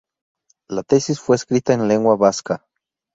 La 0.67 0.81
tesis 0.83 1.19
fue 1.19 1.35
escrita 1.35 1.73
en 1.75 1.87
lengua 1.87 2.15
vasca. 2.15 2.65